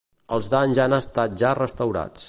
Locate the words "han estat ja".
0.87-1.57